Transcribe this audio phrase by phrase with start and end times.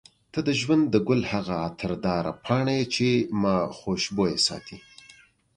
[0.33, 3.07] ته د ژوند د ګل هغه عطرداره پاڼه یې چې
[3.41, 4.77] ما خوشبوینه ساتي.